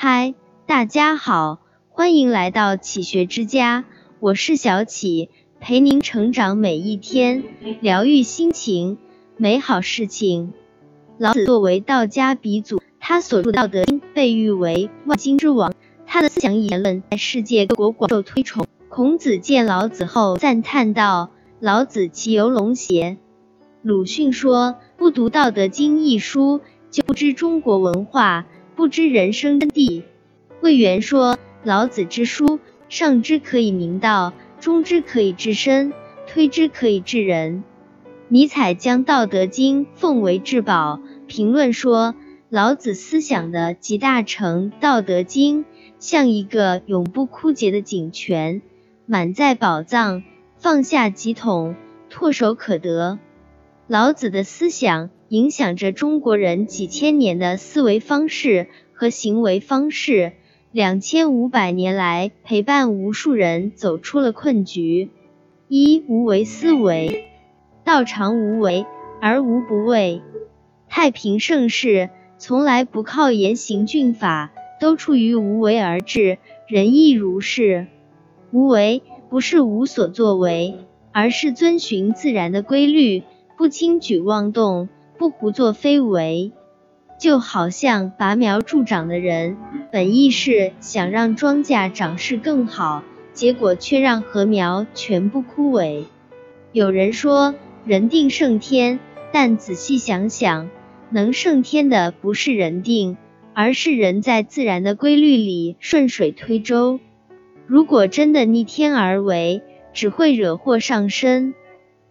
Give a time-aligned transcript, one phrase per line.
[0.00, 3.84] 嗨，大家好，欢迎来到启学之家，
[4.20, 5.28] 我是小启，
[5.58, 7.42] 陪您成长每一天，
[7.80, 8.96] 疗愈心情，
[9.36, 10.52] 美好事情。
[11.18, 15.74] 老子作为道家鼻祖，他所著《道德经》被誉为万经之王，
[16.06, 18.68] 他的思想言论在世界各国广受推崇。
[18.88, 23.16] 孔子见老子后赞叹道：“老子其游龙邪？”
[23.82, 28.46] 鲁迅说：“不读《道德经》一书，就不知中国文化。”
[28.78, 30.04] 不知人生真谛。
[30.60, 35.92] 魏源说：“老子之书，上之可以明道，中之可以治身，
[36.28, 37.64] 推之可以治人。”
[38.30, 42.14] 尼采将《道德经》奉为至宝，评论说
[42.50, 45.64] ：“老子思想的集大成，《道德经》
[45.98, 48.62] 像一个永不枯竭的井泉，
[49.06, 50.22] 满载宝藏，
[50.56, 51.74] 放下几桶，
[52.12, 53.18] 唾手可得。”
[53.88, 55.10] 老子的思想。
[55.28, 60.32] 影响着中国人几千年的思维方式和行为方式，
[60.72, 65.10] 两千五百年来陪伴无数人走出了困局。
[65.68, 67.26] 一无为思维，
[67.84, 68.86] 道常无为
[69.20, 70.22] 而无不为。
[70.88, 77.86] 太平盛世从来不靠严刑峻法，都出于无为而治，仁义如是。
[78.50, 80.76] 无为不是无所作为，
[81.12, 83.24] 而是遵循自然的规律，
[83.58, 84.88] 不轻举妄动。
[85.18, 86.52] 不胡作非为，
[87.18, 89.56] 就好像拔苗助长的人，
[89.90, 93.02] 本意是想让庄稼长势更好，
[93.32, 96.04] 结果却让禾苗全部枯萎。
[96.70, 99.00] 有人说人定胜天，
[99.32, 100.70] 但仔细想想，
[101.10, 103.16] 能胜天的不是人定，
[103.54, 107.00] 而是人在自然的规律里顺水推舟。
[107.66, 111.54] 如果真的逆天而为，只会惹祸上身。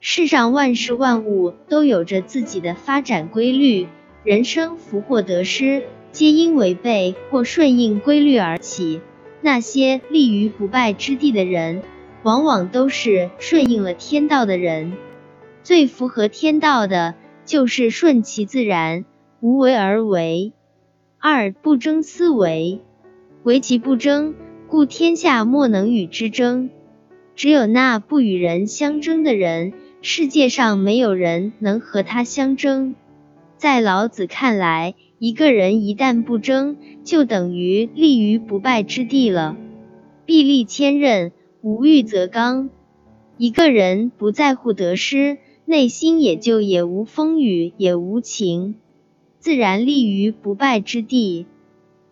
[0.00, 3.88] 世上万事万物都有着自己的发展规律，
[4.22, 5.82] 人生福祸得失
[6.12, 9.00] 皆因违背或顺应规律而起。
[9.40, 11.82] 那些立于不败之地的人，
[12.22, 14.92] 往往都是顺应了天道的人。
[15.62, 17.14] 最符合天道的，
[17.44, 19.04] 就是顺其自然，
[19.40, 20.52] 无为而为。
[21.18, 22.80] 二不争思维，
[23.42, 24.34] 为其不争，
[24.68, 26.70] 故天下莫能与之争。
[27.34, 29.72] 只有那不与人相争的人。
[30.00, 32.94] 世界上没有人能和他相争。
[33.56, 39.56] 在老子看来，一个人一旦不争，就等于立于不败之地了。
[40.24, 41.32] 壁立千仞，
[41.62, 42.70] 无欲则刚。
[43.36, 48.76] 一个人不在乎得失，内心也就也无风雨，也无情，
[49.40, 51.46] 自然立于不败之地。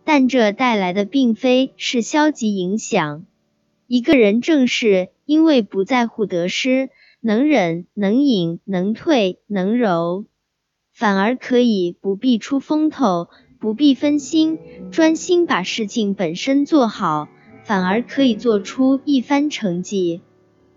[0.04, 3.24] 但这带来的并非是消极影响。
[3.86, 6.90] 一个人正是因为不在乎得失。
[7.26, 10.26] 能忍能隐能退能柔，
[10.92, 13.26] 反而可以不必出风头，
[13.58, 14.60] 不必分心，
[14.92, 17.26] 专心把事情本身做好，
[17.64, 20.20] 反而可以做出一番成绩。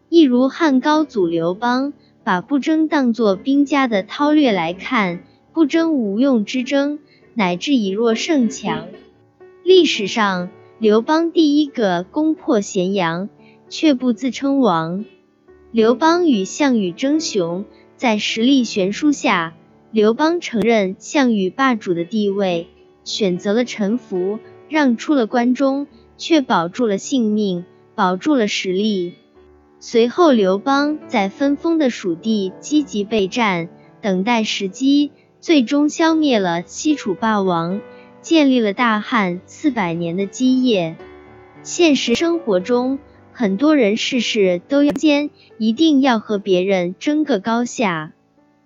[0.09, 1.93] 一如汉高祖刘邦，
[2.23, 5.23] 把不争当作兵家的韬略来看，
[5.53, 6.97] 不争无用之争，
[7.35, 8.87] 乃至以弱胜强。
[9.63, 10.49] 历史上，
[10.79, 13.29] 刘邦第一个攻破咸阳，
[13.69, 15.05] 却不自称王。
[15.71, 17.63] 刘邦与项羽争雄，
[17.95, 19.53] 在实力悬殊下，
[19.91, 22.65] 刘邦承认项羽霸主的地位，
[23.03, 25.85] 选择了臣服，让出了关中，
[26.17, 29.13] 却保住了性命，保住了实力。
[29.79, 33.69] 随后，刘邦在分封的蜀地积极备战，
[34.01, 37.79] 等待时机，最终消灭了西楚霸王，
[38.23, 40.97] 建立了大汉四百年的基业。
[41.61, 42.97] 现实生活中，
[43.39, 48.11] 很多人事事都要尖，一定要和别人争个高下。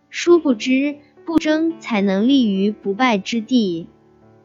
[0.09, 0.95] 殊不知，
[1.28, 3.85] 不争才能立于不败之地。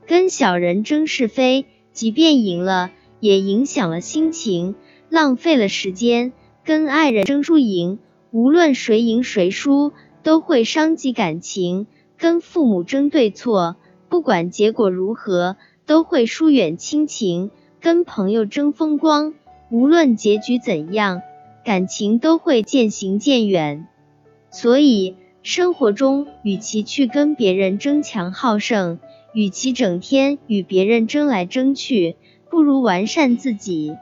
[0.07, 2.91] 跟小人争是非，即便赢了，
[3.21, 4.75] 也影响了心情，
[5.09, 6.35] 浪费了时间。
[6.63, 7.99] 跟爱人争输赢，
[8.31, 11.87] 无论谁赢谁输，都会伤及感情。
[12.19, 13.77] 跟父母争对错，
[14.11, 17.51] 不管结果如何，都会疏远亲情。
[17.81, 19.33] 跟朋友争风光。
[19.71, 21.23] 无论结局怎样，
[21.65, 23.87] 感情都会渐行渐远。
[24.51, 28.99] 所以，生活中与其去跟别人争强好胜，
[29.35, 32.17] 与其整天与别人争来争去，
[32.51, 33.95] 不如完善自己。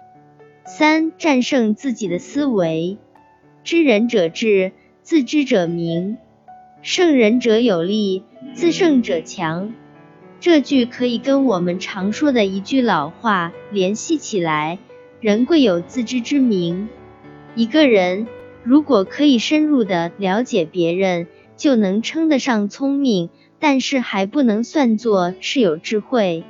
[0.65, 2.99] 三、战胜自己的思维。
[3.65, 4.73] 知人者智，
[5.03, 6.17] 自知者明；
[6.83, 8.23] 胜人者有力，
[8.55, 9.75] 自胜者强。
[10.39, 14.79] 这句可以跟我们常说的一句老话联系起来。
[15.21, 16.89] 人贵有自知之明。
[17.55, 18.27] 一个人
[18.63, 21.27] 如果可以深入的了解别人，
[21.57, 26.45] 就能称得上聪明，但是还不能算作是有智慧。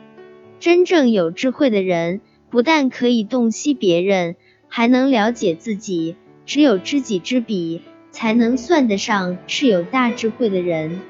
[0.59, 2.21] 真正有智慧的人，
[2.51, 4.35] 不但可以洞悉别人，
[4.69, 6.17] 还能了解自己。
[6.45, 11.01] 只有知己知彼，才能算得上是有大智慧的人。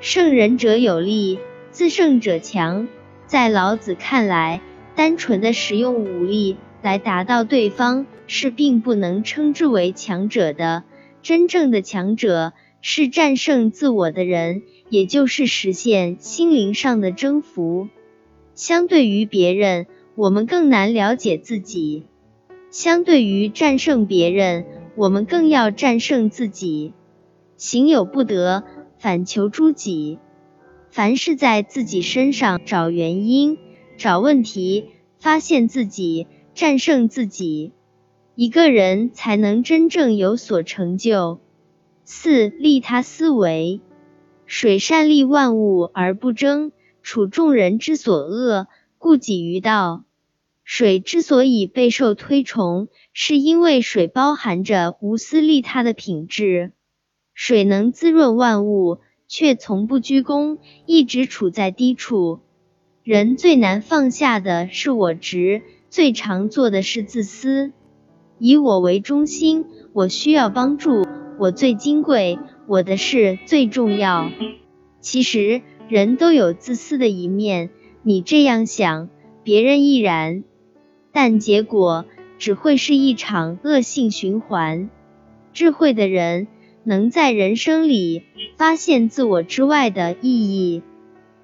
[0.00, 1.38] 胜人者有力，
[1.70, 2.88] 自胜者强。
[3.26, 4.60] 在老子看来，
[4.94, 10.84] 单纯的使用武力来达到对方，是并不能称之为强者的。
[11.20, 17.88] 真正的强者是战胜自我的人，也就是实现心灵上的征服。
[18.54, 22.04] 相对于别人，我们更难了解自己；
[22.70, 26.92] 相对于战胜别人，我们更要战胜自己。
[27.56, 28.62] 行有不得，
[28.96, 30.20] 反求诸己。
[30.92, 33.58] 凡是在自己身上找原因、
[33.96, 34.84] 找问题，
[35.18, 37.72] 发现自己，战胜自己。
[38.34, 41.38] 一个人才能真正有所成就。
[42.04, 43.82] 四、利他思维。
[44.46, 46.72] 水善利万物而不争，
[47.02, 50.04] 处众人之所恶，故几于道。
[50.64, 56.72] 水之所以备受推崇，是因为水包含着无私利他的品质。
[57.34, 60.56] 水能滋润万物，却从不居功，
[60.86, 62.40] 一直处在低处。
[63.02, 65.62] 人最难放下的是我执，
[65.96, 67.72] 最常做的是自私。
[68.38, 69.64] 以我为中心，
[69.94, 71.06] 我需要帮助，
[71.38, 74.30] 我最金贵，我的事最重要。
[75.00, 77.70] 其实人都有自私的一面，
[78.02, 79.08] 你这样想，
[79.42, 80.44] 别人亦然，
[81.12, 82.04] 但结果
[82.36, 84.90] 只会是一场恶性循环。
[85.54, 86.46] 智慧的人
[86.84, 88.22] 能在人生里
[88.58, 90.82] 发现自我之外的意义，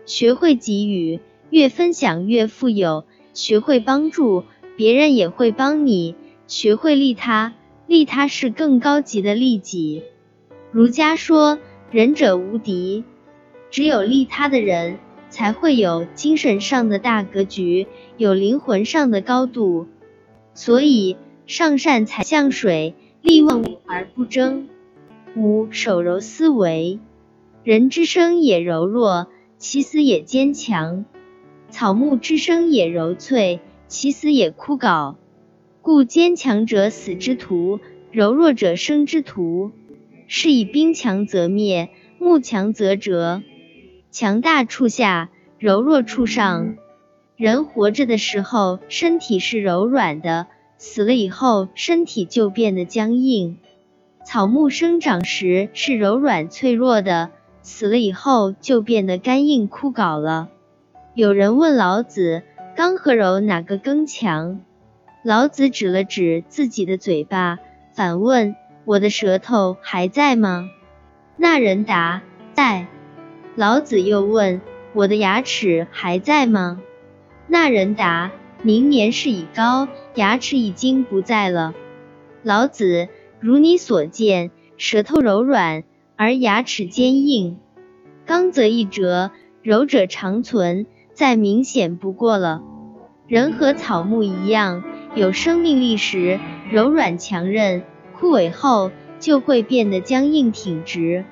[0.05, 4.45] 学会给予，越分享越富有；学会帮助，
[4.77, 6.15] 别人也会帮你。
[6.47, 7.55] 学会利他，
[7.87, 10.03] 利他是更高级的利己。
[10.71, 11.59] 儒家说，
[11.91, 13.05] 仁者无敌，
[13.71, 14.99] 只有利他的人，
[15.31, 17.87] 才会有精神上的大格局，
[18.17, 19.87] 有灵魂上的高度。
[20.55, 24.69] 所以，上善才像水，利万物而不争。
[25.35, 26.99] 五手柔思维，
[27.65, 31.07] 人之生也柔弱，其死也坚强；
[31.73, 35.17] 草木之生也柔脆，其死也枯槁。
[35.81, 37.81] 故坚强者死之徒，
[38.11, 39.73] 柔弱者生之徒。
[40.27, 41.89] 是以兵强则灭，
[42.19, 43.43] 木强则折。
[44.11, 46.77] 强大处下，柔弱处上。
[47.37, 53.57] 人活着的时候，身体是柔软的；死了以后，身体就变得僵硬。
[54.27, 57.31] 草木生长时是柔软脆弱的，
[57.63, 60.51] 死了以后就变得干硬枯槁了。
[61.15, 62.43] 有人问老子：
[62.75, 64.63] 刚和柔哪个更强？
[65.23, 67.59] 老子指了指自己的嘴巴，
[67.93, 68.57] 反问
[68.87, 70.71] ：“我的舌头还在吗？”
[71.37, 72.23] 那人答
[72.57, 72.87] ：“在。”
[73.57, 74.63] 老子又问
[74.97, 76.81] ：“我的牙齿还在吗？”
[77.47, 78.33] 那人答
[78.65, 81.75] ：“您年事已高，牙齿已经不在了。”
[82.43, 83.09] 老子
[83.39, 85.85] ：“如你所见，舌头柔软，
[86.17, 87.59] 而牙齿坚硬，
[88.25, 89.31] 刚则易折，
[89.61, 92.63] 柔者长存，再明显不过了。
[93.27, 97.83] 人和草木一样。”有生命力时柔软强韧，
[98.19, 101.27] 枯萎后就会变得僵硬挺直。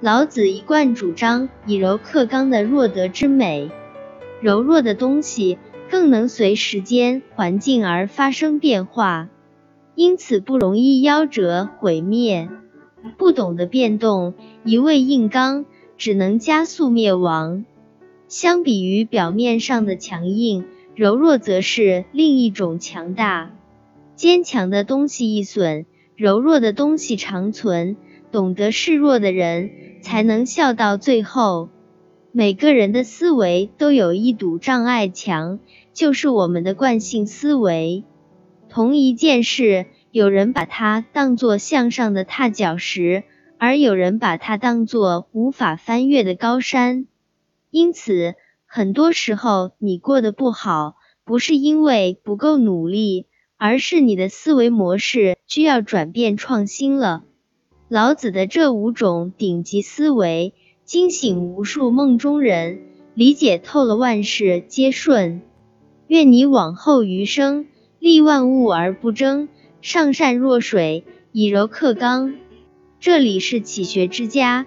[0.00, 3.70] 老子一贯主张以柔克刚的弱德之美，
[4.40, 5.58] 柔弱的东西
[5.90, 9.28] 更能随时间环境而发生变化，
[9.94, 12.48] 因此不容易夭折毁灭。
[13.18, 14.32] 不懂得变动，
[14.64, 15.66] 一味硬刚，
[15.98, 17.66] 只能加速灭亡。
[18.30, 20.64] 相比于表面上的强硬。
[20.94, 23.50] 柔弱则是另一种强大，
[24.16, 27.96] 坚强的东西易损，柔弱的东西长存。
[28.30, 29.70] 懂得示弱的人，
[30.02, 31.68] 才能笑到最后。
[32.30, 35.58] 每个人的思维都有一堵障碍墙，
[35.92, 38.04] 就是我们的惯性思维。
[38.68, 43.24] 同一件事，有人把它当作向上的踏脚石，
[43.58, 47.06] 而有人把它当作无法翻越的高山。
[47.70, 48.34] 因此。
[48.72, 57.24] 很多时候，你过得不好，不是因为不够努力，而是你的思维模式需要转变创新了。
[57.88, 62.82] 老子的这五种顶级思维，惊醒无数梦中人，
[63.14, 65.42] 理解透了万事皆顺。
[66.06, 67.66] 愿你往后余生，
[67.98, 69.48] 利万物而不争，
[69.82, 72.36] 上善若水，以柔克刚。
[73.00, 74.66] 这里是启学之家。